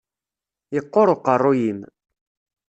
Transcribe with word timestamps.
Yeqquṛ 0.73 1.07
uqeṛṛu-yim. 1.13 1.79